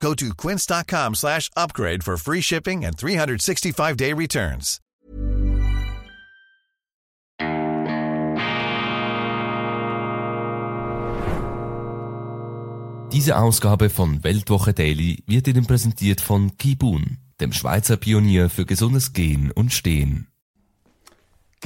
[0.00, 4.80] Go to quince.com slash upgrade for free shipping and 365-day returns.
[13.12, 19.14] Diese Ausgabe von Weltwoche Daily wird Ihnen präsentiert von Kibun, dem Schweizer Pionier für gesundes
[19.14, 20.28] Gehen und Stehen.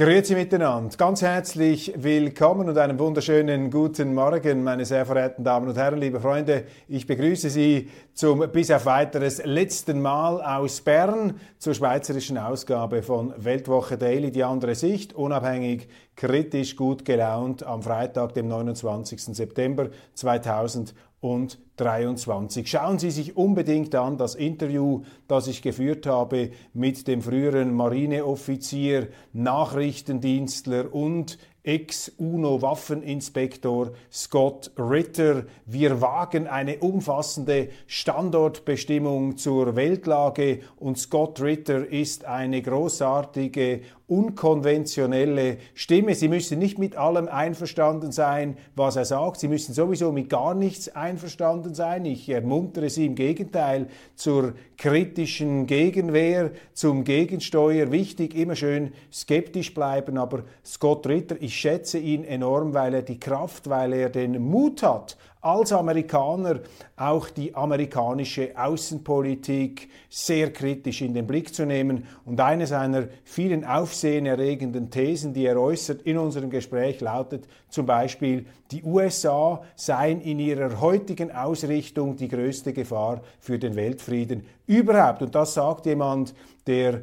[0.01, 5.77] Grüezi miteinander, ganz herzlich willkommen und einen wunderschönen guten Morgen, meine sehr verehrten Damen und
[5.77, 6.63] Herren, liebe Freunde.
[6.87, 13.31] Ich begrüße Sie zum bis auf weiteres letzten Mal aus Bern zur schweizerischen Ausgabe von
[13.37, 19.21] Weltwoche Daily, die andere Sicht, unabhängig, kritisch, gut gelaunt am Freitag, dem 29.
[19.21, 22.69] September 2020 und 23.
[22.69, 29.07] Schauen Sie sich unbedingt an das Interview, das ich geführt habe mit dem früheren Marineoffizier,
[29.31, 35.45] Nachrichtendienstler und Ex-UNO-Waffeninspektor Scott Ritter.
[35.67, 43.81] Wir wagen eine umfassende Standortbestimmung zur Weltlage und Scott Ritter ist eine großartige
[44.11, 46.15] unkonventionelle Stimme.
[46.15, 49.39] Sie müssen nicht mit allem einverstanden sein, was er sagt.
[49.39, 52.03] Sie müssen sowieso mit gar nichts einverstanden sein.
[52.03, 57.93] Ich ermuntere Sie im Gegenteil zur kritischen Gegenwehr, zum Gegensteuer.
[57.93, 60.17] Wichtig, immer schön skeptisch bleiben.
[60.17, 64.83] Aber Scott Ritter, ich schätze ihn enorm, weil er die Kraft, weil er den Mut
[64.83, 66.59] hat, als Amerikaner
[66.95, 72.05] auch die amerikanische Außenpolitik sehr kritisch in den Blick zu nehmen.
[72.25, 78.45] Und eine seiner vielen aufsehenerregenden Thesen, die er äußert in unserem Gespräch, lautet zum Beispiel,
[78.71, 85.23] die USA seien in ihrer heutigen Ausrichtung die größte Gefahr für den Weltfrieden überhaupt.
[85.23, 86.35] Und das sagt jemand,
[86.67, 87.01] der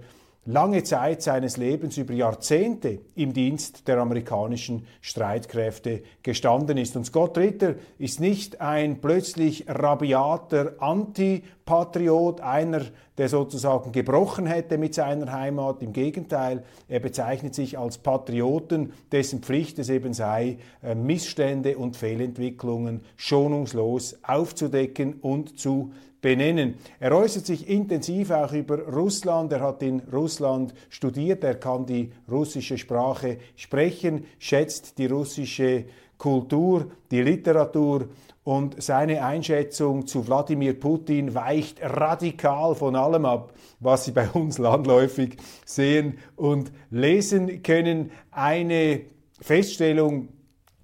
[0.48, 6.96] lange Zeit seines Lebens über Jahrzehnte im Dienst der amerikanischen Streitkräfte gestanden ist.
[6.96, 12.80] Und Scott Ritter ist nicht ein plötzlich rabiater Antipatriot, einer,
[13.18, 15.82] der sozusagen gebrochen hätte mit seiner Heimat.
[15.82, 21.98] Im Gegenteil, er bezeichnet sich als Patrioten, dessen Pflicht es eben sei, äh, Missstände und
[21.98, 26.74] Fehlentwicklungen schonungslos aufzudecken und zu benennen.
[27.00, 29.52] Er äußert sich intensiv auch über Russland.
[29.52, 31.44] Er hat in Russland studiert.
[31.44, 35.84] Er kann die russische Sprache sprechen, schätzt die russische
[36.18, 38.08] Kultur, die Literatur
[38.42, 44.56] und seine Einschätzung zu Wladimir Putin weicht radikal von allem ab, was Sie bei uns
[44.56, 45.36] landläufig
[45.66, 48.10] sehen und lesen können.
[48.30, 49.02] Eine
[49.40, 50.28] Feststellung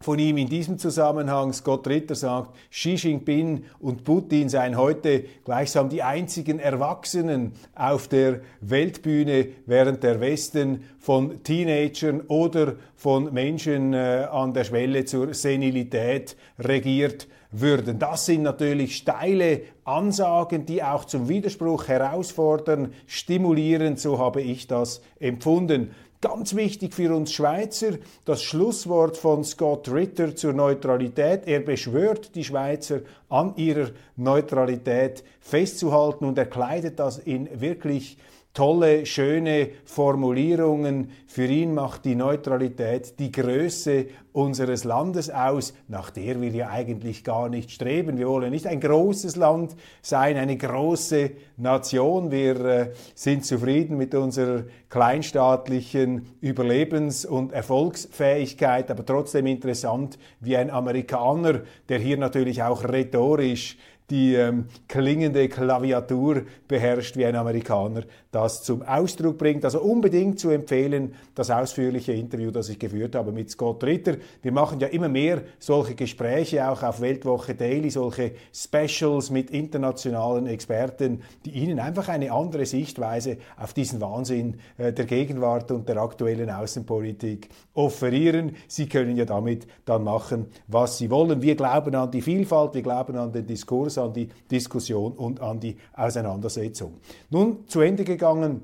[0.05, 1.55] von ihm in diesem Zusammenhang.
[1.55, 8.41] Scott Ritter sagt, Xi Jinping und Putin seien heute gleichsam die einzigen Erwachsenen auf der
[8.61, 16.37] Weltbühne, während der Westen von Teenagern oder von Menschen äh, an der Schwelle zur Senilität
[16.59, 17.99] regiert würden.
[17.99, 25.01] Das sind natürlich steile Ansagen, die auch zum Widerspruch herausfordern, stimulieren, so habe ich das
[25.19, 25.93] empfunden.
[26.25, 31.43] Ganz wichtig für uns Schweizer, das Schlusswort von Scott Ritter zur Neutralität.
[31.45, 38.17] Er beschwört die Schweizer an ihrer Neutralität festzuhalten und er kleidet das in wirklich
[38.55, 41.11] tolle, schöne Formulierungen.
[41.27, 47.25] Für ihn macht die Neutralität die Größe unseres Landes aus, nach der wir ja eigentlich
[47.25, 48.17] gar nicht streben.
[48.17, 52.31] Wir wollen nicht ein großes Land sein, eine große Nation.
[52.31, 60.71] Wir äh, sind zufrieden mit unserer kleinstaatlichen Überlebens- und Erfolgsfähigkeit, aber trotzdem interessant, wie ein
[60.71, 63.77] Amerikaner, der hier natürlich auch rhetorisch
[64.11, 69.65] die ähm, klingende Klaviatur beherrscht wie ein Amerikaner, das zum Ausdruck bringt.
[69.65, 74.17] Also unbedingt zu empfehlen, das ausführliche Interview, das ich geführt habe mit Scott Ritter.
[74.43, 80.47] Wir machen ja immer mehr solche Gespräche, auch auf Weltwoche Daily, solche Specials mit internationalen
[80.47, 85.97] Experten, die Ihnen einfach eine andere Sichtweise auf diesen Wahnsinn äh, der Gegenwart und der
[85.97, 88.57] aktuellen Außenpolitik offerieren.
[88.69, 91.41] Sie können ja damit dann machen, was Sie wollen.
[91.41, 95.41] Wir glauben an die Vielfalt, wir glauben an den Diskurs, Diskurs, an die Diskussion und
[95.41, 96.95] an die Auseinandersetzung.
[97.31, 98.63] Nun zu Ende gegangen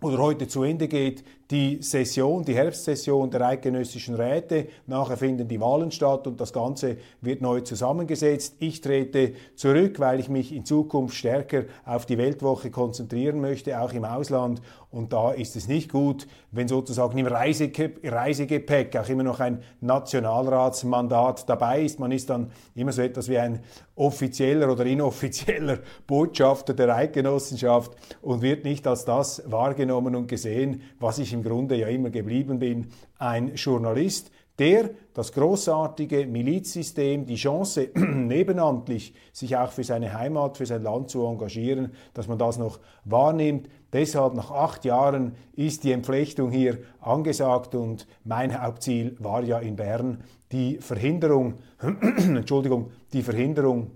[0.00, 4.68] oder heute zu Ende geht, die Session, die Herbstsession der eidgenössischen Räte.
[4.86, 8.56] Nachher finden die Wahlen statt und das Ganze wird neu zusammengesetzt.
[8.58, 13.94] Ich trete zurück, weil ich mich in Zukunft stärker auf die Weltwoche konzentrieren möchte, auch
[13.94, 14.60] im Ausland.
[14.90, 21.48] Und da ist es nicht gut, wenn sozusagen im Reisegepäck auch immer noch ein Nationalratsmandat
[21.48, 21.98] dabei ist.
[21.98, 23.60] Man ist dann immer so etwas wie ein
[23.96, 27.92] offizieller oder inoffizieller Botschafter der Eidgenossenschaft
[28.22, 32.58] und wird nicht als das wahrgenommen und gesehen, was ich im Grunde ja immer geblieben
[32.58, 32.88] bin,
[33.18, 40.66] ein Journalist, der das großartige Milizsystem, die Chance, nebenamtlich sich auch für seine Heimat, für
[40.66, 43.68] sein Land zu engagieren, dass man das noch wahrnimmt.
[43.92, 49.76] Deshalb nach acht Jahren ist die Entflechtung hier angesagt und mein Hauptziel war ja in
[49.76, 53.92] Bern die Verhinderung, Entschuldigung, die Verhinderung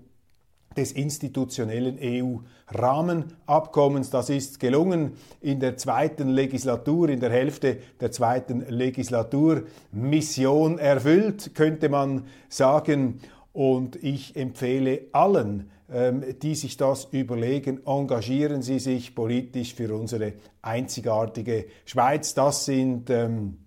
[0.75, 4.09] des institutionellen EU-Rahmenabkommens.
[4.09, 9.63] Das ist gelungen in der zweiten Legislatur, in der Hälfte der zweiten Legislatur.
[9.91, 13.19] Mission erfüllt, könnte man sagen.
[13.53, 20.33] Und ich empfehle allen, ähm, die sich das überlegen, engagieren Sie sich politisch für unsere
[20.61, 22.33] einzigartige Schweiz.
[22.33, 23.59] Das sind ähm,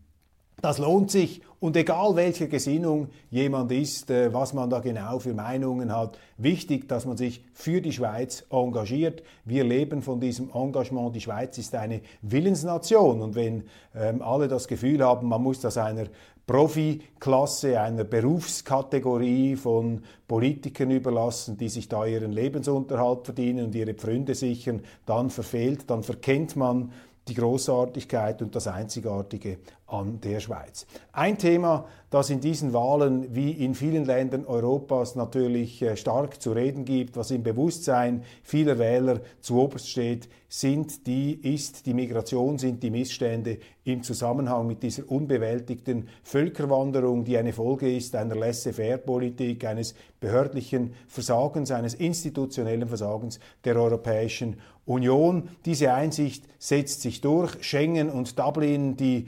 [0.62, 5.34] das lohnt sich und egal welche Gesinnung jemand ist, äh, was man da genau für
[5.34, 9.22] Meinungen hat, wichtig, dass man sich für die Schweiz engagiert.
[9.44, 11.14] Wir leben von diesem Engagement.
[11.14, 13.64] Die Schweiz ist eine Willensnation und wenn
[13.94, 16.06] ähm, alle das Gefühl haben, man muss das einer
[16.46, 24.34] Profiklasse, einer Berufskategorie von Politikern überlassen, die sich da ihren Lebensunterhalt verdienen und ihre Pfründe
[24.34, 26.92] sichern, dann verfehlt, dann verkennt man
[27.28, 30.86] die Großartigkeit und das Einzigartige an der Schweiz.
[31.12, 36.52] Ein Thema, das in diesen Wahlen wie in vielen Ländern Europas natürlich äh, stark zu
[36.52, 42.58] reden gibt, was im Bewusstsein vieler Wähler zu oberst steht, sind die, ist die Migration,
[42.58, 49.64] sind die Missstände im Zusammenhang mit dieser unbewältigten Völkerwanderung, die eine Folge ist einer Laissez-faire-Politik,
[49.64, 54.56] eines behördlichen Versagens, eines institutionellen Versagens der Europäischen
[54.86, 55.48] Union.
[55.64, 57.62] Diese Einsicht setzt sich durch.
[57.62, 59.26] Schengen und Dublin, die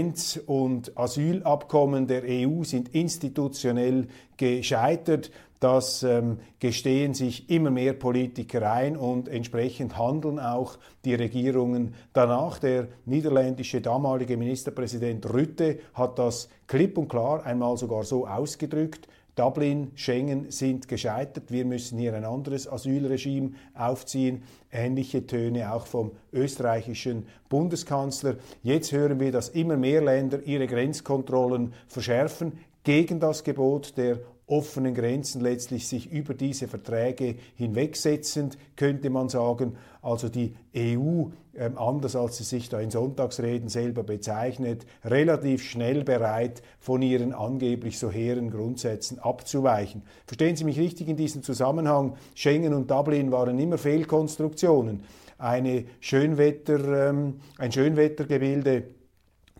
[0.00, 4.06] Grenz- und Asylabkommen der EU sind institutionell
[4.38, 5.30] gescheitert.
[5.60, 12.58] Das ähm, gestehen sich immer mehr Politiker ein und entsprechend handeln auch die Regierungen danach.
[12.60, 19.06] Der niederländische damalige Ministerpräsident Rütte hat das klipp und klar einmal sogar so ausgedrückt.
[19.34, 21.50] Dublin, Schengen sind gescheitert.
[21.50, 24.42] Wir müssen hier ein anderes Asylregime aufziehen.
[24.72, 28.36] Ähnliche Töne auch vom österreichischen Bundeskanzler.
[28.62, 32.52] Jetzt hören wir, dass immer mehr Länder ihre Grenzkontrollen verschärfen
[32.84, 39.76] gegen das Gebot der offenen Grenzen letztlich sich über diese Verträge hinwegsetzend, könnte man sagen.
[40.02, 46.04] Also die EU, ähm, anders als sie sich da in Sonntagsreden selber bezeichnet, relativ schnell
[46.04, 50.02] bereit, von ihren angeblich so hehren Grundsätzen abzuweichen.
[50.26, 52.16] Verstehen Sie mich richtig in diesem Zusammenhang?
[52.34, 55.04] Schengen und Dublin waren immer Fehlkonstruktionen.
[55.38, 58.84] Eine Schönwetter, ähm, ein Schönwettergebilde,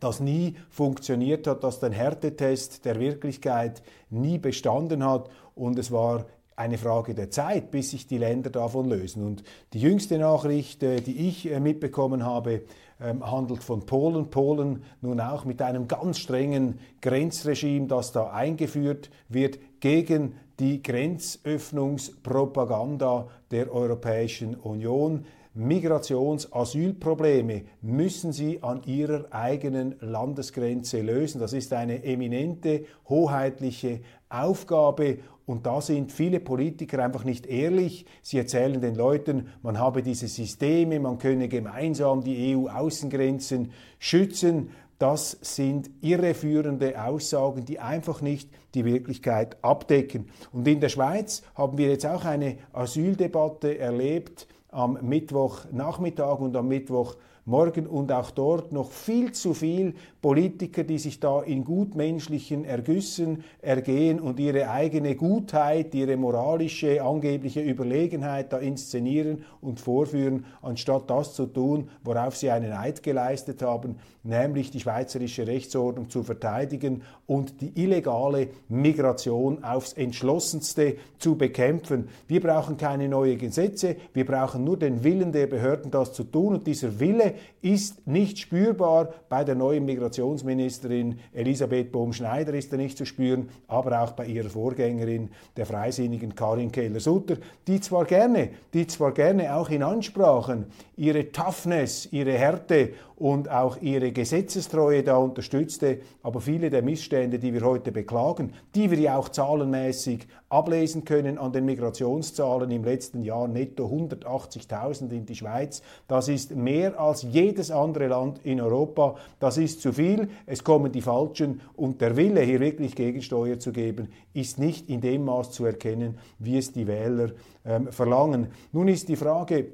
[0.01, 6.27] das nie funktioniert hat, dass den Härtetest der Wirklichkeit nie bestanden hat und es war
[6.57, 9.25] eine Frage der Zeit, bis sich die Länder davon lösen.
[9.25, 9.43] Und
[9.73, 12.63] die jüngste Nachricht, äh, die ich äh, mitbekommen habe,
[13.01, 14.29] ähm, handelt von Polen.
[14.29, 23.29] Polen nun auch mit einem ganz strengen Grenzregime, das da eingeführt wird gegen die Grenzöffnungspropaganda
[23.51, 25.25] der Europäischen Union.
[25.55, 31.41] Migrations-, Asylprobleme müssen sie an ihrer eigenen Landesgrenze lösen.
[31.41, 38.07] Das ist eine eminente, hoheitliche Aufgabe und da sind viele Politiker einfach nicht ehrlich.
[38.23, 44.71] Sie erzählen den Leuten, man habe diese Systeme, man könne gemeinsam die EU-Außengrenzen schützen.
[45.01, 50.29] Das sind irreführende Aussagen, die einfach nicht die Wirklichkeit abdecken.
[50.53, 56.69] Und in der Schweiz haben wir jetzt auch eine Asyldebatte erlebt, am Mittwochnachmittag und am
[56.69, 63.43] Mittwochmorgen und auch dort noch viel zu viel Politiker, die sich da in gutmenschlichen Ergüssen
[63.63, 71.35] ergehen und ihre eigene Gutheit, ihre moralische, angebliche Überlegenheit da inszenieren und vorführen, anstatt das
[71.35, 77.61] zu tun, worauf sie einen Eid geleistet haben, nämlich die schweizerische Rechtsordnung zu verteidigen und
[77.63, 82.09] die illegale Migration aufs entschlossenste zu bekämpfen.
[82.29, 86.55] Wir brauchen keine neuen Gesetze, wir brauchen nur den Willen der Behörden, das zu tun
[86.55, 89.15] und dieser Wille ist nicht spürbar.
[89.29, 94.51] Bei der neuen Migrationsministerin Elisabeth Bohm-Schneider ist er nicht zu spüren, aber auch bei ihrer
[94.51, 97.37] Vorgängerin, der freisinnigen Karin Keller-Sutter,
[97.69, 103.81] die zwar gerne, die zwar gerne auch in Ansprachen ihre Toughness, ihre Härte und auch
[103.83, 106.01] ihre Gesetzestreue da unterstützte.
[106.23, 111.39] Aber viele der Missstände, die wir heute beklagen, die wir ja auch zahlenmäßig ablesen können
[111.39, 117.23] an den Migrationszahlen im letzten Jahr netto 180.000 in die Schweiz, das ist mehr als
[117.23, 119.17] jedes andere Land in Europa.
[119.39, 120.00] Das ist zu viel.
[120.47, 125.01] Es kommen die Falschen und der Wille, hier wirklich Gegensteuer zu geben, ist nicht in
[125.01, 127.33] dem Maß zu erkennen, wie es die Wähler
[127.65, 128.49] ähm, verlangen.
[128.73, 129.67] Nun ist die Frage,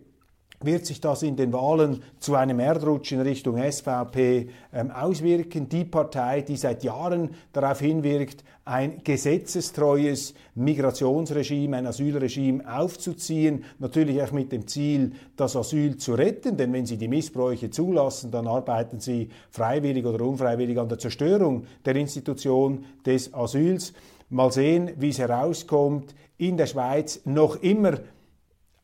[0.60, 5.68] wird sich das in den Wahlen zu einem Erdrutsch in Richtung SVP ähm, auswirken.
[5.68, 14.32] Die Partei, die seit Jahren darauf hinwirkt, ein gesetzestreues Migrationsregime, ein Asylregime aufzuziehen, natürlich auch
[14.32, 18.98] mit dem Ziel, das Asyl zu retten, denn wenn sie die Missbräuche zulassen, dann arbeiten
[18.98, 23.92] sie freiwillig oder unfreiwillig an der Zerstörung der Institution des Asyls.
[24.30, 26.14] Mal sehen, wie es herauskommt.
[26.38, 28.00] In der Schweiz noch immer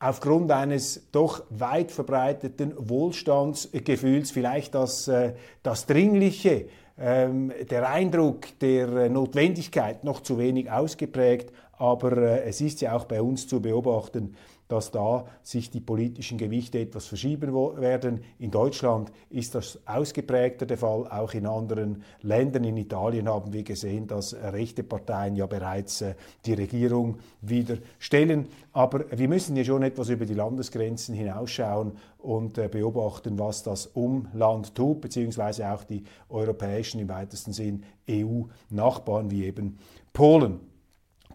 [0.03, 6.67] aufgrund eines doch weit verbreiteten Wohlstandsgefühls vielleicht das, äh, das Dringliche,
[6.99, 12.95] ähm, der Eindruck der äh, Notwendigkeit noch zu wenig ausgeprägt, aber äh, es ist ja
[12.95, 14.37] auch bei uns zu beobachten,
[14.69, 18.21] dass da sich die politischen Gewichte etwas verschieben werden.
[18.39, 22.63] In Deutschland ist das ausgeprägter der Fall, auch in anderen Ländern.
[22.63, 26.15] In Italien haben wir gesehen, dass rechte Parteien ja bereits äh,
[26.47, 28.47] die Regierung wieder stellen.
[28.73, 33.87] Aber wir müssen ja schon etwas über die Landesgrenzen hinausschauen und äh, beobachten, was das
[33.89, 39.79] Umland tut, beziehungsweise auch die europäischen, im weitesten Sinn EU-Nachbarn wie eben
[40.13, 40.72] Polen.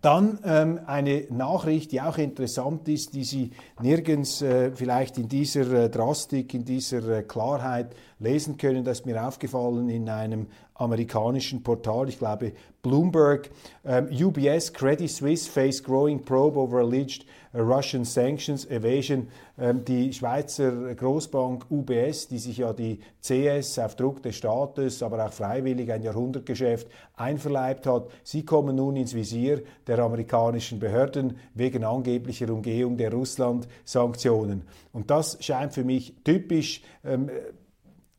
[0.02, 3.52] Dann ähm, eine Nachricht, die auch interessant ist, die Sie
[3.82, 8.84] nirgends äh, vielleicht in dieser äh, Drastik, in dieser äh, Klarheit lesen können.
[8.84, 13.50] Das ist mir aufgefallen in einem amerikanischen Portal, ich glaube Bloomberg.
[13.84, 19.28] Ähm, UBS, Credit Suisse face growing probe over alleged uh, Russian sanctions evasion.
[19.58, 25.26] Ähm, die Schweizer Großbank UBS, die sich ja die CS auf Druck des Staates, aber
[25.26, 31.84] auch freiwillig ein Jahrhundertgeschäft einverleibt hat, sie kommen nun ins Visier der amerikanischen Behörden wegen
[31.84, 34.64] angeblicher Umgehung der Russland-Sanktionen.
[34.94, 36.84] Und das scheint für mich typisch.
[37.04, 37.30] Ähm,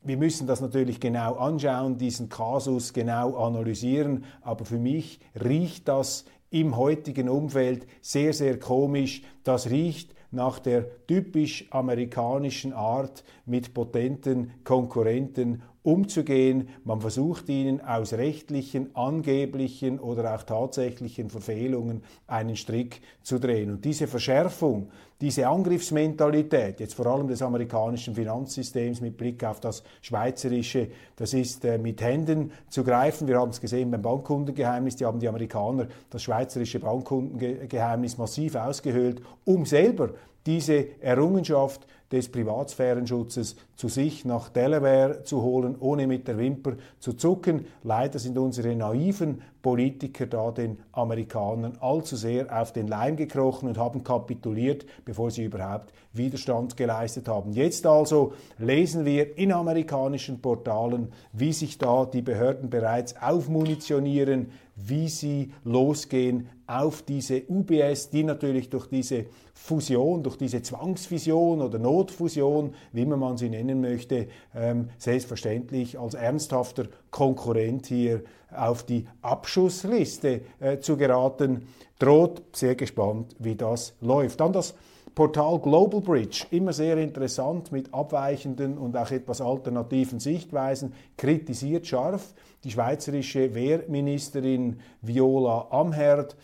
[0.03, 6.25] wir müssen das natürlich genau anschauen, diesen Kasus genau analysieren, aber für mich riecht das
[6.51, 9.23] im heutigen Umfeld sehr, sehr komisch.
[9.45, 16.69] Das riecht nach der typisch amerikanischen Art, mit potenten Konkurrenten umzugehen.
[16.85, 23.71] Man versucht ihnen aus rechtlichen, angeblichen oder auch tatsächlichen Verfehlungen einen Strick zu drehen.
[23.71, 29.83] Und diese Verschärfung, diese Angriffsmentalität, jetzt vor allem des amerikanischen Finanzsystems mit Blick auf das
[30.03, 33.27] schweizerische, das ist äh, mit Händen zu greifen.
[33.27, 39.23] Wir haben es gesehen beim Bankkundengeheimnis, die haben die Amerikaner das schweizerische Bankkundengeheimnis massiv ausgehöhlt,
[39.47, 40.11] um selber
[40.45, 47.13] diese Errungenschaft des Privatsphärenschutzes zu sich nach Delaware zu holen, ohne mit der Wimper zu
[47.13, 47.67] zucken.
[47.83, 53.77] Leider sind unsere naiven Politiker da den Amerikanern allzu sehr auf den Leim gekrochen und
[53.77, 57.53] haben kapituliert, bevor sie überhaupt Widerstand geleistet haben.
[57.53, 64.53] Jetzt also lesen wir in amerikanischen Portalen, wie sich da die Behörden bereits aufmunitionieren,
[64.87, 71.79] wie sie losgehen auf diese UBS, die natürlich durch diese Fusion, durch diese Zwangsfusion oder
[71.79, 78.23] Notfusion, wie man sie nennen möchte, ähm, selbstverständlich als ernsthafter Konkurrent hier
[78.55, 81.67] auf die Abschussliste äh, zu geraten
[81.99, 82.43] droht.
[82.53, 84.41] Sehr gespannt, wie das läuft.
[84.41, 84.75] Dann das
[85.19, 92.35] Portal Global Bridge, immer sehr interessant mit abweichenden und auch etwas alternativen Sichtweisen, kritisiert scharf
[92.63, 96.37] die schweizerische Wehrministerin Viola Amherd.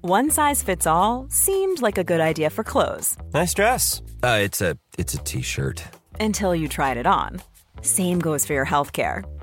[0.00, 3.18] One size fits all seemed like a good idea for clothes.
[3.34, 4.02] Nice dress.
[4.24, 5.84] Uh, it's a it's a t-shirt.
[6.18, 7.42] Until you tried it on.
[7.82, 9.24] Same goes for your healthcare.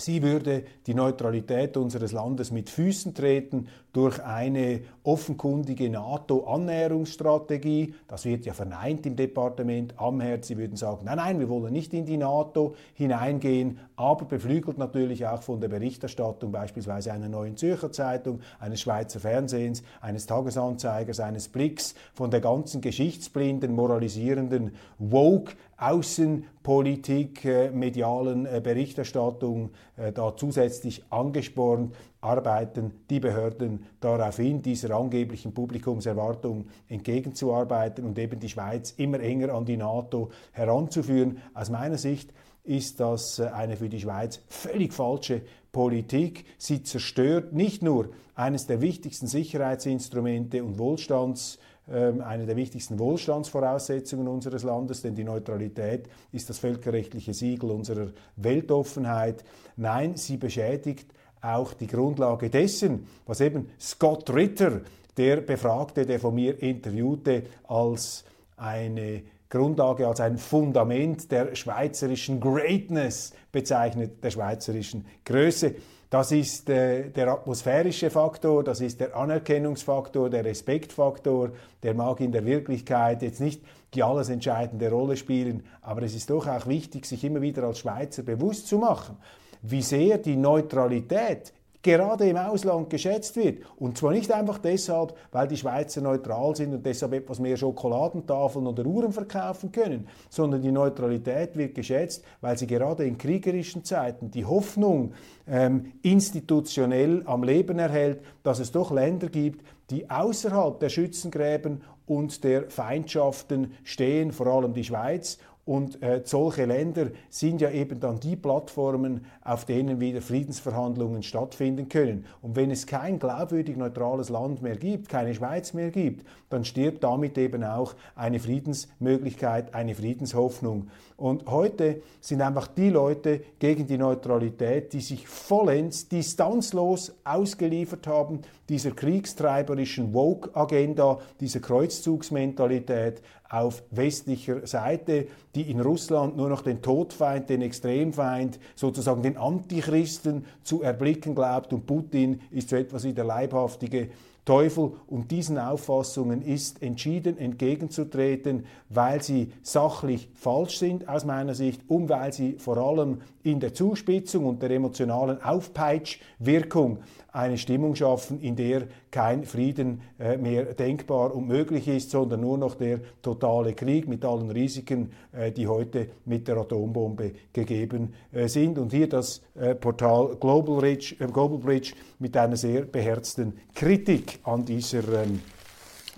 [0.00, 7.94] Sie würde die Neutralität unseres Landes mit Füßen treten durch eine offenkundige NATO-Annäherungsstrategie.
[8.06, 10.46] Das wird ja verneint im Departement am Herz.
[10.48, 15.26] Sie würden sagen, nein, nein, wir wollen nicht in die NATO hineingehen, aber beflügelt natürlich
[15.26, 21.48] auch von der Berichterstattung beispielsweise einer neuen Zürcher Zeitung, eines Schweizer Fernsehens, eines Tagesanzeigers, eines
[21.48, 31.04] Blicks, von der ganzen geschichtsblinden, moralisierenden Woke Außenpolitik, äh, medialen äh, Berichterstattung äh, da zusätzlich
[31.08, 39.20] angespornt, arbeiten die Behörden darauf hin, dieser angeblichen Publikumserwartung entgegenzuarbeiten und eben die Schweiz immer
[39.20, 41.38] enger an die NATO heranzuführen.
[41.54, 42.30] Aus meiner Sicht
[42.62, 45.40] ist das eine für die Schweiz völlig falsche
[45.72, 46.44] Politik.
[46.58, 51.58] Sie zerstört nicht nur eines der wichtigsten Sicherheitsinstrumente und Wohlstands
[51.90, 59.44] eine der wichtigsten Wohlstandsvoraussetzungen unseres Landes, denn die Neutralität ist das völkerrechtliche Siegel unserer Weltoffenheit.
[59.76, 64.82] Nein, sie beschädigt auch die Grundlage dessen, was eben Scott Ritter,
[65.16, 68.24] der Befragte, der von mir interviewte, als
[68.56, 75.74] eine Grundlage, als ein Fundament der schweizerischen Greatness bezeichnet, der schweizerischen Größe.
[76.10, 81.52] Das ist äh, der atmosphärische Faktor, das ist der Anerkennungsfaktor, der Respektfaktor.
[81.84, 83.62] Der mag in der Wirklichkeit jetzt nicht
[83.94, 87.78] die alles entscheidende Rolle spielen, aber es ist doch auch wichtig, sich immer wieder als
[87.78, 89.16] Schweizer bewusst zu machen,
[89.62, 93.62] wie sehr die Neutralität gerade im Ausland geschätzt wird.
[93.76, 98.66] Und zwar nicht einfach deshalb, weil die Schweizer neutral sind und deshalb etwas mehr Schokoladentafeln
[98.66, 104.30] oder Uhren verkaufen können, sondern die Neutralität wird geschätzt, weil sie gerade in kriegerischen Zeiten
[104.30, 105.14] die Hoffnung
[105.46, 112.42] ähm, institutionell am Leben erhält, dass es doch Länder gibt, die außerhalb der Schützengräben und
[112.44, 118.18] der Feindschaften stehen, vor allem die Schweiz, und äh, solche Länder sind ja eben dann
[118.18, 122.24] die Plattformen, auf denen wieder Friedensverhandlungen stattfinden können.
[122.42, 127.04] Und wenn es kein glaubwürdig neutrales Land mehr gibt, keine Schweiz mehr gibt, dann stirbt
[127.04, 130.88] damit eben auch eine Friedensmöglichkeit, eine Friedenshoffnung.
[131.16, 138.40] Und heute sind einfach die Leute gegen die Neutralität, die sich vollends distanzlos ausgeliefert haben
[138.70, 147.50] dieser kriegstreiberischen Woke-Agenda, dieser Kreuzzugsmentalität, auf westlicher Seite, die in Russland nur noch den Todfeind,
[147.50, 153.24] den Extremfeind, sozusagen den Antichristen zu erblicken glaubt und Putin ist so etwas wie der
[153.24, 154.10] leibhaftige
[154.44, 154.92] Teufel.
[155.08, 162.08] Und diesen Auffassungen ist entschieden entgegenzutreten, weil sie sachlich falsch sind aus meiner Sicht und
[162.08, 166.98] weil sie vor allem in der Zuspitzung und der emotionalen Aufpeitschwirkung
[167.32, 172.58] eine Stimmung schaffen, in der kein Frieden äh, mehr denkbar und möglich ist, sondern nur
[172.58, 178.48] noch der totale Krieg mit allen Risiken, äh, die heute mit der Atombombe gegeben äh,
[178.48, 178.78] sind.
[178.78, 184.40] Und hier das äh, Portal Global, Rich, äh, Global Bridge mit einer sehr beherzten Kritik
[184.44, 185.40] an dieser ähm,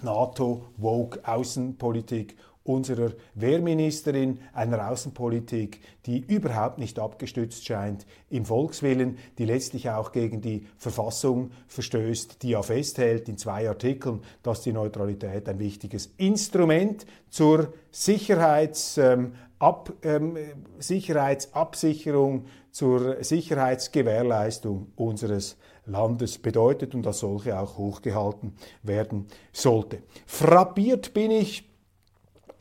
[0.02, 10.12] NATO-Woke-Außenpolitik unserer Wehrministerin, einer Außenpolitik, die überhaupt nicht abgestützt scheint im Volkswillen, die letztlich auch
[10.12, 16.12] gegen die Verfassung verstößt, die ja festhält in zwei Artikeln, dass die Neutralität ein wichtiges
[16.16, 20.36] Instrument zur Sicherheits, ähm, Ab, ähm,
[20.80, 30.02] Sicherheitsabsicherung, zur Sicherheitsgewährleistung unseres Landes bedeutet und als solche auch hochgehalten werden sollte.
[30.26, 31.71] Frappiert bin ich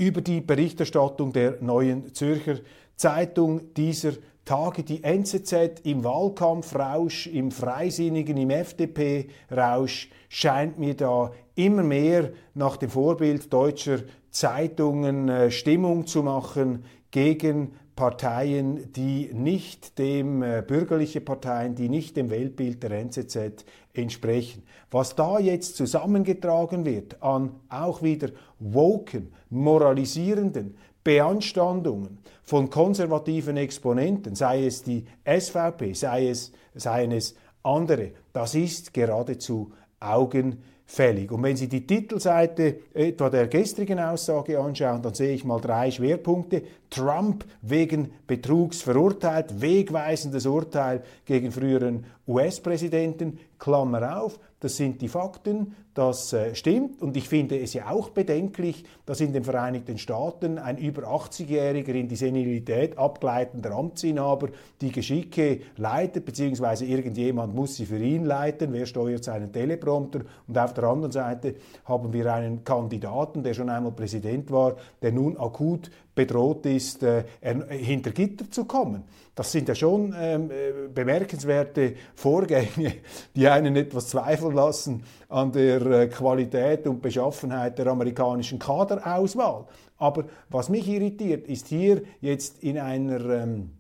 [0.02, 2.56] über die Berichterstattung der neuen Zürcher
[2.96, 4.14] Zeitung dieser
[4.46, 4.82] Tage.
[4.82, 12.90] Die NZZ im Wahlkampfrausch, im Freisinnigen, im FDP-Rausch scheint mir da immer mehr nach dem
[12.90, 14.00] Vorbild deutscher
[14.32, 22.18] Zeitungen äh, Stimmung zu machen gegen Parteien, die nicht dem, äh, bürgerliche Parteien, die nicht
[22.18, 24.64] dem Weltbild der NZZ entsprechen.
[24.90, 34.66] Was da jetzt zusammengetragen wird an auch wieder woken, moralisierenden Beanstandungen von konservativen Exponenten, sei
[34.66, 41.32] es die SVP, sei es, seien es andere, das ist geradezu Augen fällig.
[41.32, 45.90] Und wenn Sie die Titelseite etwa der gestrigen Aussage anschauen, dann sehe ich mal drei
[45.90, 46.64] Schwerpunkte.
[46.90, 54.38] Trump wegen Betrugs verurteilt, wegweisendes Urteil gegen früheren US-Präsidenten, Klammer auf.
[54.60, 57.02] Das sind die Fakten, das äh, stimmt.
[57.02, 61.94] Und ich finde es ja auch bedenklich, dass in den Vereinigten Staaten ein über 80-Jähriger
[61.94, 64.50] in die Senilität abgleitender Amtsinhaber
[64.80, 68.72] die Geschicke leitet, beziehungsweise irgendjemand muss sie für ihn leiten.
[68.72, 70.22] Wer steuert seinen Teleprompter?
[70.48, 75.12] Und auf der anderen Seite haben wir einen Kandidaten, der schon einmal Präsident war, der
[75.12, 77.24] nun akut bedroht ist, äh,
[77.70, 79.04] hinter Gitter zu kommen.
[79.34, 82.96] Das sind ja schon ähm, äh, bemerkenswerte Vorgänge,
[83.36, 89.66] die einen etwas zweifeln lassen an der äh, Qualität und Beschaffenheit der amerikanischen Kaderauswahl.
[89.98, 93.72] Aber was mich irritiert, ist hier jetzt in einer ähm,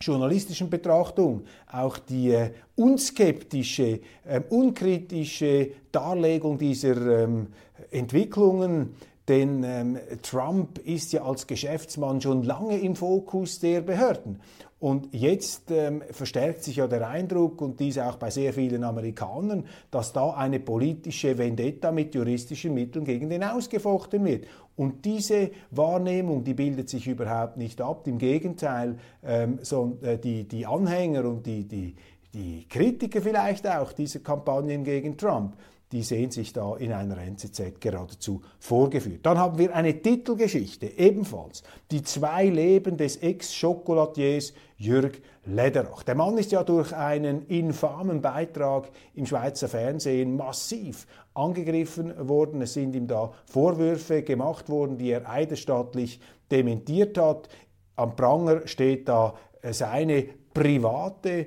[0.00, 7.48] journalistischen Betrachtung auch die äh, unskeptische, äh, unkritische Darlegung dieser ähm,
[7.90, 8.94] Entwicklungen
[9.30, 14.40] denn ähm, Trump ist ja als Geschäftsmann schon lange im Fokus der Behörden.
[14.80, 19.66] Und jetzt ähm, verstärkt sich ja der Eindruck, und dies auch bei sehr vielen Amerikanern,
[19.90, 24.46] dass da eine politische Vendetta mit juristischen Mitteln gegen den ausgefochten wird.
[24.76, 28.06] Und diese Wahrnehmung, die bildet sich überhaupt nicht ab.
[28.06, 31.94] Im Gegenteil, ähm, so, äh, die, die Anhänger und die, die,
[32.32, 35.56] die Kritiker vielleicht auch dieser Kampagnen gegen Trump,
[35.92, 39.26] die sehen sich da in einer NZZ geradezu vorgeführt.
[39.26, 46.02] Dann haben wir eine Titelgeschichte, ebenfalls die zwei Leben des Ex-Schokoladiers Jürg Lederach.
[46.04, 52.62] Der Mann ist ja durch einen infamen Beitrag im Schweizer Fernsehen massiv angegriffen worden.
[52.62, 57.48] Es sind ihm da Vorwürfe gemacht worden, die er eidesstattlich dementiert hat.
[57.96, 61.46] Am Pranger steht da seine private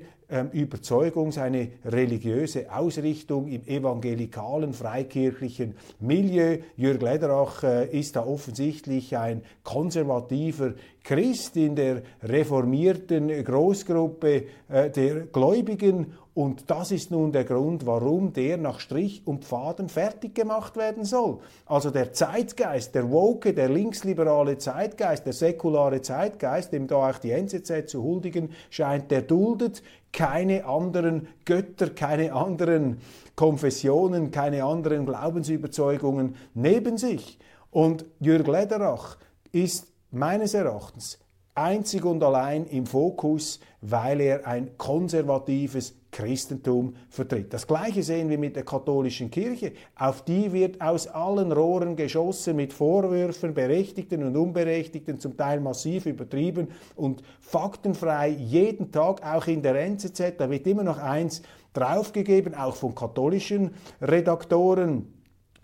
[0.52, 6.58] Überzeugung, seine religiöse Ausrichtung im evangelikalen, freikirchlichen Milieu.
[6.76, 15.26] Jürg Lederach äh, ist da offensichtlich ein konservativer Christ in der reformierten Großgruppe äh, der
[15.26, 20.76] Gläubigen und das ist nun der Grund, warum der nach Strich und Faden fertig gemacht
[20.76, 21.38] werden soll.
[21.64, 27.30] Also der Zeitgeist, der woke, der linksliberale Zeitgeist, der säkulare Zeitgeist, dem da auch die
[27.30, 33.00] NZZ zu huldigen scheint, der duldet keine anderen Götter, keine anderen
[33.36, 37.38] Konfessionen, keine anderen Glaubensüberzeugungen neben sich.
[37.70, 39.18] Und Jürg Lederach
[39.52, 41.18] ist meines Erachtens
[41.54, 47.52] einzig und allein im Fokus, weil er ein konservatives Christentum vertritt.
[47.52, 49.72] Das Gleiche sehen wir mit der katholischen Kirche.
[49.96, 56.06] Auf die wird aus allen Rohren geschossen mit Vorwürfen, berechtigten und unberechtigten, zum Teil massiv
[56.06, 60.34] übertrieben und faktenfrei jeden Tag, auch in der NZZ.
[60.38, 65.12] Da wird immer noch eins draufgegeben, auch von katholischen Redaktoren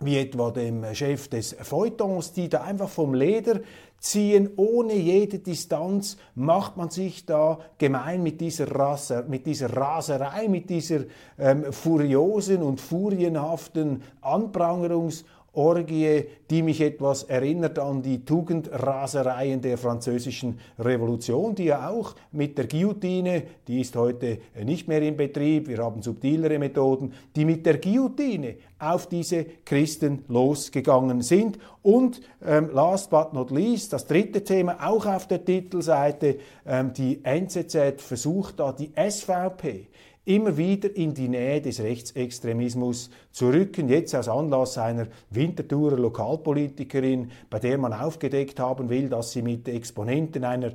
[0.03, 3.61] wie etwa dem Chef des Feuilletons, die da einfach vom Leder
[4.01, 10.47] ziehen, ohne jede Distanz, macht man sich da gemein mit dieser, Raser, mit dieser Raserei,
[10.47, 11.01] mit dieser
[11.37, 20.59] ähm, furiosen und furienhaften Anprangerungs- Orgie, die mich etwas erinnert an die Tugendrasereien der französischen
[20.79, 25.79] Revolution, die ja auch mit der Guillotine, die ist heute nicht mehr in Betrieb, wir
[25.79, 31.59] haben subtilere Methoden, die mit der Guillotine auf diese Christen losgegangen sind.
[31.83, 37.23] Und ähm, last but not least, das dritte Thema, auch auf der Titelseite, ähm, die
[37.23, 39.87] NZZ versucht da die SVP
[40.25, 43.89] immer wieder in die Nähe des Rechtsextremismus zu rücken.
[43.89, 49.67] Jetzt aus Anlass einer Winterthurer Lokalpolitikerin, bei der man aufgedeckt haben will, dass sie mit
[49.67, 50.73] Exponenten einer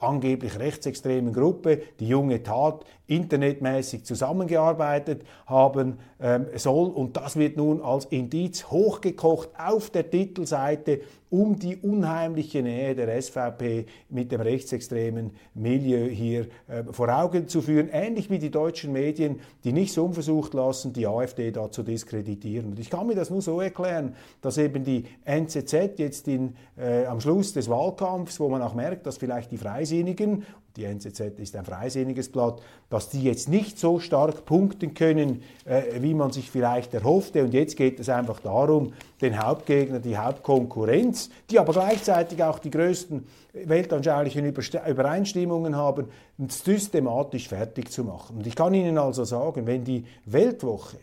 [0.00, 6.88] angeblich rechtsextremen Gruppe, die junge Tat, internetmäßig zusammengearbeitet haben ähm, soll.
[6.88, 13.20] Und das wird nun als Indiz hochgekocht auf der Titelseite um die unheimliche Nähe der
[13.20, 18.92] SVP mit dem rechtsextremen Milieu hier äh, vor Augen zu führen, ähnlich wie die deutschen
[18.92, 22.70] Medien, die nicht so unversucht lassen, die AfD da zu diskreditieren.
[22.70, 27.06] Und ich kann mir das nur so erklären, dass eben die NZZ jetzt in, äh,
[27.06, 30.44] am Schluss des Wahlkampfs, wo man auch merkt, dass vielleicht die Freisinnigen
[30.76, 32.60] die NZZ ist ein freisinniges Blatt,
[32.90, 37.42] dass die jetzt nicht so stark punkten können, äh, wie man sich vielleicht erhoffte.
[37.42, 42.70] Und jetzt geht es einfach darum, den Hauptgegner, die Hauptkonkurrenz, die aber gleichzeitig auch die
[42.70, 46.08] größten weltanschaulichen Übereinstimmungen haben,
[46.48, 48.36] systematisch fertig zu machen.
[48.36, 50.98] Und ich kann Ihnen also sagen, wenn die Weltwoche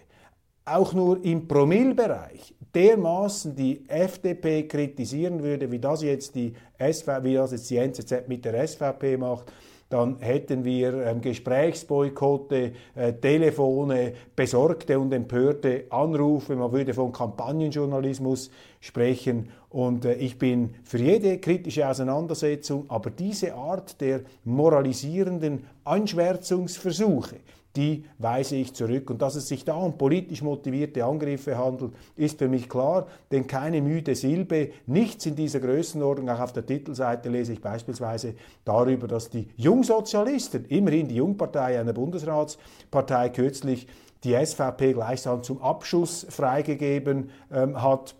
[0.65, 7.33] auch nur im Promillbereich dermaßen die FDP kritisieren würde, wie das jetzt die, SVP, wie
[7.36, 9.51] das jetzt die NZZ mit der SVP macht,
[9.93, 18.49] dann hätten wir ähm, Gesprächsboykotte, äh, Telefone, besorgte und empörte Anrufe, man würde von Kampagnenjournalismus
[18.79, 19.49] sprechen.
[19.69, 27.36] Und äh, ich bin für jede kritische Auseinandersetzung, aber diese Art der moralisierenden Anschwärzungsversuche,
[27.75, 29.09] die weise ich zurück.
[29.09, 33.47] Und dass es sich da um politisch motivierte Angriffe handelt, ist für mich klar, denn
[33.47, 39.07] keine müde Silbe, nichts in dieser Größenordnung, auch auf der Titelseite lese ich beispielsweise darüber,
[39.07, 43.88] dass die Jungsozialisten, immerhin die Jungpartei einer Bundesratspartei, kürzlich
[44.23, 48.15] die SVP gleichsam zum Abschuss freigegeben ähm, hat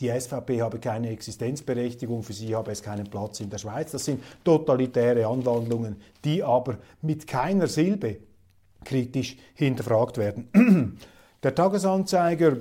[0.00, 3.92] die SVP habe keine Existenzberechtigung, für sie habe es keinen Platz in der Schweiz.
[3.92, 8.16] Das sind totalitäre Anwandlungen, die aber mit keiner Silbe
[8.84, 10.98] kritisch hinterfragt werden.
[11.42, 12.58] Der Tagesanzeiger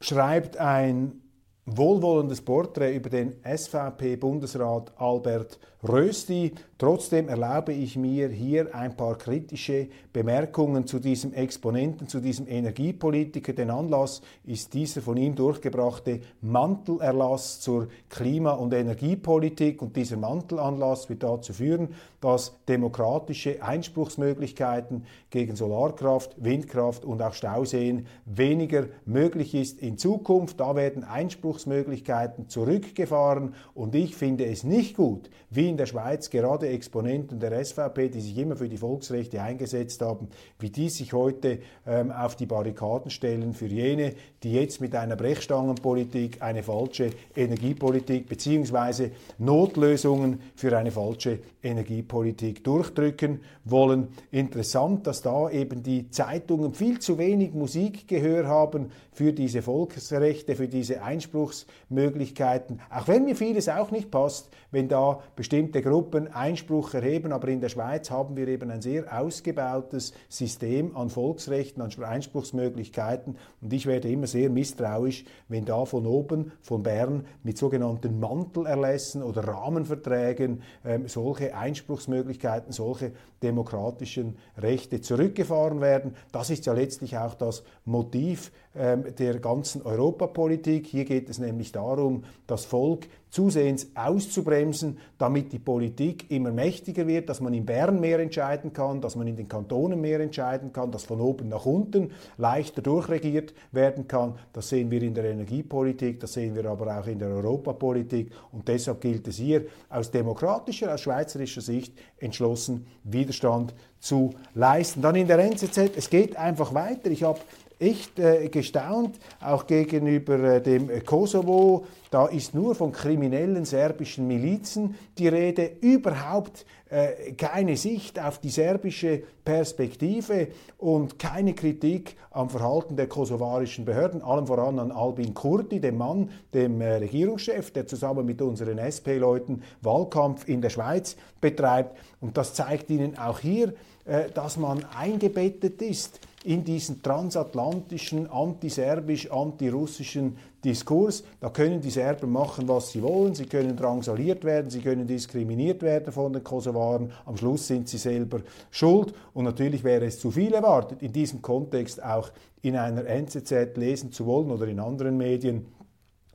[0.00, 1.21] schreibt ein
[1.66, 6.52] wohlwollendes Porträt über den SVP-Bundesrat Albert Rösti.
[6.78, 13.52] Trotzdem erlaube ich mir hier ein paar kritische Bemerkungen zu diesem Exponenten, zu diesem Energiepolitiker.
[13.52, 19.82] Den Anlass ist dieser von ihm durchgebrachte Mantelerlass zur Klima- und Energiepolitik.
[19.82, 28.06] Und dieser Mantelanlass wird dazu führen, dass demokratische Einspruchsmöglichkeiten gegen Solarkraft, Windkraft und auch Stauseen
[28.24, 30.58] weniger möglich ist in Zukunft.
[30.58, 36.68] Da werden Einspruchsmöglichkeiten zurückgefahren und ich finde es nicht gut, wie in der Schweiz gerade
[36.68, 41.58] Exponenten der SVP, die sich immer für die Volksrechte eingesetzt haben, wie die sich heute
[41.86, 48.28] ähm, auf die Barrikaden stellen für jene, die jetzt mit einer Brechstangenpolitik eine falsche Energiepolitik
[48.28, 49.10] bzw.
[49.38, 54.08] Notlösungen für eine falsche Energiepolitik durchdrücken wollen.
[54.30, 60.68] Interessant, dass da eben die Zeitungen viel zu wenig Musikgehör haben für diese Volksrechte, für
[60.68, 61.02] diese
[61.42, 62.80] Einspruchsmöglichkeiten.
[62.90, 67.60] Auch wenn mir vieles auch nicht passt, wenn da bestimmte Gruppen Einspruch erheben, aber in
[67.60, 73.86] der Schweiz haben wir eben ein sehr ausgebautes System an Volksrechten, an Einspruchsmöglichkeiten und ich
[73.86, 80.62] werde immer sehr misstrauisch, wenn da von oben, von Bern mit sogenannten Mantelerlässen oder Rahmenverträgen
[80.84, 86.14] ähm, solche Einspruchsmöglichkeiten, solche demokratischen Rechte zurückgefahren werden.
[86.30, 90.86] Das ist ja letztlich auch das Motiv ähm, der ganzen Europapolitik.
[90.86, 97.30] Hier geht es nämlich darum, das Volk zusehends auszubremsen, damit die Politik immer mächtiger wird,
[97.30, 100.92] dass man in Bern mehr entscheiden kann, dass man in den Kantonen mehr entscheiden kann,
[100.92, 104.34] dass von oben nach unten leichter durchregiert werden kann.
[104.52, 108.68] Das sehen wir in der Energiepolitik, das sehen wir aber auch in der Europapolitik und
[108.68, 115.00] deshalb gilt es hier aus demokratischer, aus schweizerischer Sicht entschlossen Widerstand zu leisten.
[115.00, 117.10] Dann in der NZZ, es geht einfach weiter.
[117.10, 117.40] Ich habe
[117.82, 121.84] echt äh, gestaunt, auch gegenüber äh, dem Kosovo.
[122.10, 128.50] Da ist nur von kriminellen serbischen Milizen die Rede, überhaupt äh, keine Sicht auf die
[128.50, 135.80] serbische Perspektive und keine Kritik am Verhalten der kosovarischen Behörden, allem voran an Albin Kurti,
[135.80, 141.98] dem Mann, dem äh, Regierungschef, der zusammen mit unseren SP-Leuten Wahlkampf in der Schweiz betreibt.
[142.20, 143.72] Und das zeigt Ihnen auch hier,
[144.04, 151.24] äh, dass man eingebettet ist in diesen transatlantischen, antiserbisch, antirussischen Diskurs.
[151.40, 153.34] Da können die Serben machen, was sie wollen.
[153.34, 157.12] Sie können drangsaliert werden, sie können diskriminiert werden von den Kosovaren.
[157.26, 159.14] Am Schluss sind sie selber schuld.
[159.34, 162.30] Und natürlich wäre es zu viel erwartet, in diesem Kontext auch
[162.62, 165.66] in einer NZZ lesen zu wollen oder in anderen Medien,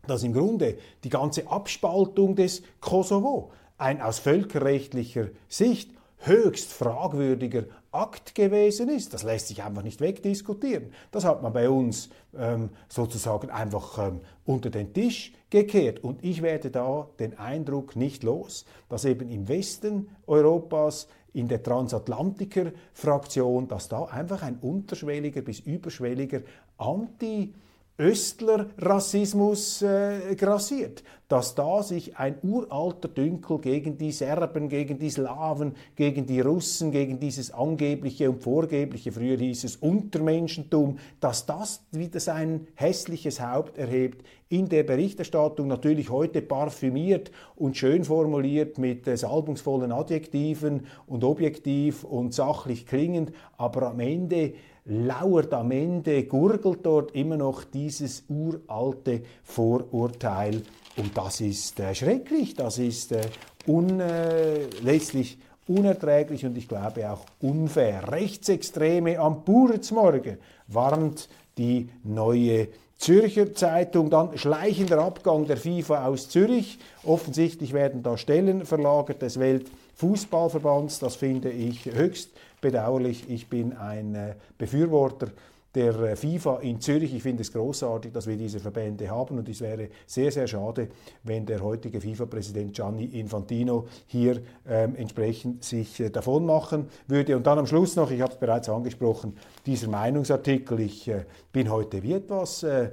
[0.06, 8.36] dass im Grunde die ganze Abspaltung des Kosovo ein aus völkerrechtlicher Sicht höchst fragwürdiger Akt
[8.36, 9.14] gewesen ist.
[9.14, 10.92] Das lässt sich einfach nicht wegdiskutieren.
[11.12, 16.04] Das hat man bei uns ähm, sozusagen einfach ähm, unter den Tisch gekehrt.
[16.04, 21.64] Und ich werde da den Eindruck nicht los, dass eben im Westen Europas in der
[21.64, 26.42] Transatlantiker-Fraktion, dass da einfach ein unterschwelliger bis überschwelliger
[26.78, 27.54] Anti-
[28.00, 35.74] Östler-Rassismus äh, grassiert, dass da sich ein uralter Dünkel gegen die Serben, gegen die Slawen,
[35.96, 42.20] gegen die Russen, gegen dieses angebliche und vorgebliche, früher hieß es Untermenschentum, dass das wieder
[42.20, 49.18] sein hässliches Haupt erhebt in der Berichterstattung, natürlich heute parfümiert und schön formuliert mit äh,
[49.18, 54.54] salbungsvollen Adjektiven und objektiv und sachlich klingend, aber am Ende
[54.88, 60.64] lauert am Ende, gurgelt dort immer noch dieses uralte Vorurteil.
[60.98, 63.22] Und das ist äh, schrecklich, das ist äh,
[63.68, 68.12] un, äh, letztlich unerträglich und ich glaube auch unfair.
[68.12, 76.80] Rechtsextreme am Puritzmorgen warnt die neue Zürcher Zeitung, dann schleichender Abgang der FIFA aus Zürich.
[77.04, 79.22] Offensichtlich werden da Stellen verlagert.
[79.22, 81.00] Es Welt Fußballverbands.
[81.00, 82.32] Das finde ich höchst
[82.68, 83.30] bedauerlich.
[83.30, 85.28] Ich bin ein äh, Befürworter
[85.74, 87.14] der äh, FIFA in Zürich.
[87.14, 90.90] Ich finde es großartig, dass wir diese Verbände haben und es wäre sehr, sehr schade,
[91.24, 97.38] wenn der heutige FIFA-Präsident Gianni Infantino hier ähm, entsprechend sich äh, davon machen würde.
[97.38, 100.82] Und dann am Schluss noch, ich habe es bereits angesprochen, dieser Meinungsartikel.
[100.82, 102.90] Ich äh, bin heute wie etwas äh,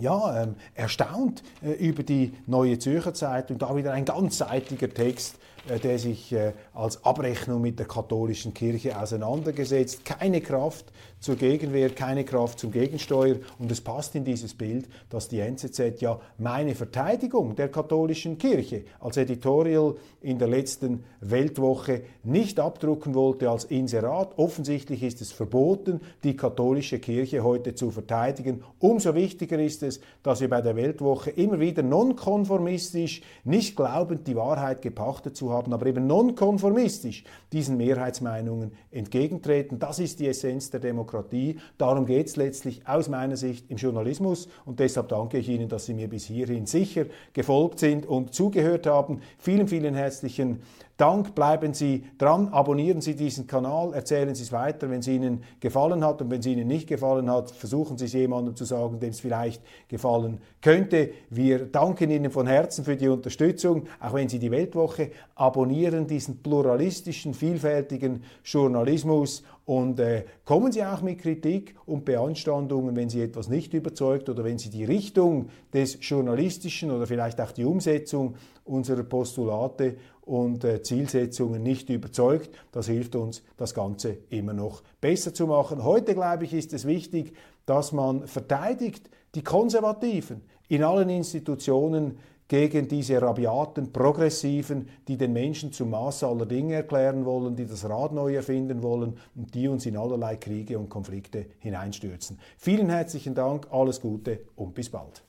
[0.00, 3.58] ja, ähm, erstaunt äh, über die Neue Zürcher Zeitung.
[3.58, 5.36] Da wieder ein ganzseitiger Text
[5.68, 10.04] äh, der sich äh, als Abrechnung mit der katholischen Kirche auseinandergesetzt.
[10.04, 10.86] Keine Kraft
[11.20, 13.36] zur Gegenwehr, keine Kraft zum Gegensteuer.
[13.58, 18.84] Und es passt in dieses Bild, dass die NZZ ja meine Verteidigung der katholischen Kirche
[18.98, 24.36] als Editorial in der letzten Weltwoche nicht abdrucken wollte als Inserat.
[24.38, 28.64] Offensichtlich ist es verboten, die katholische Kirche heute zu verteidigen.
[28.80, 34.36] Umso wichtiger ist es, dass wir bei der Weltwoche immer wieder nonkonformistisch, nicht glaubend die
[34.36, 39.78] Wahrheit gepachtet zu haben, aber eben nonkonformistisch diesen Mehrheitsmeinungen entgegentreten.
[39.78, 41.58] Das ist die Essenz der Demokratie.
[41.78, 45.86] Darum geht es letztlich aus meiner Sicht im Journalismus und deshalb danke ich Ihnen, dass
[45.86, 49.20] Sie mir bis hierhin sicher gefolgt sind und zugehört haben.
[49.38, 50.62] Vielen, vielen herzlichen
[50.98, 55.42] Dank, bleiben Sie dran, abonnieren Sie diesen Kanal, erzählen Sie es weiter, wenn es Ihnen
[55.58, 59.00] gefallen hat und wenn es Ihnen nicht gefallen hat, versuchen Sie es jemandem zu sagen,
[59.00, 61.10] dem es vielleicht gefallen könnte.
[61.30, 66.42] Wir danken Ihnen von Herzen für die Unterstützung, auch wenn Sie die Weltwoche abonnieren, diesen
[66.42, 73.48] pluralistischen, vielfältigen Journalismus und äh, kommen Sie auch mit Kritik und Beanstandungen, wenn Sie etwas
[73.48, 79.04] nicht überzeugt oder wenn Sie die Richtung des journalistischen oder vielleicht auch die Umsetzung unserer
[79.04, 82.50] Postulate und äh, Zielsetzungen nicht überzeugt.
[82.72, 85.84] Das hilft uns, das Ganze immer noch besser zu machen.
[85.84, 87.32] Heute, glaube ich, ist es wichtig,
[87.64, 95.72] dass man verteidigt die Konservativen in allen Institutionen gegen diese rabiaten Progressiven, die den Menschen
[95.72, 99.86] zum Maß aller Dinge erklären wollen, die das Rad neu erfinden wollen und die uns
[99.86, 102.38] in allerlei Kriege und Konflikte hineinstürzen.
[102.58, 105.22] Vielen herzlichen Dank, alles Gute und bis bald.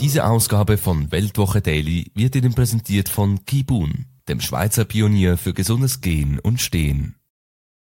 [0.00, 6.02] Diese Ausgabe von Weltwoche Daily wird Ihnen präsentiert von Kibun, dem Schweizer Pionier für gesundes
[6.02, 7.16] Gehen und Stehen.